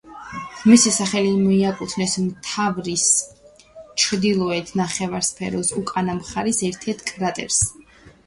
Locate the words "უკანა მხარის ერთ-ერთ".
5.83-7.05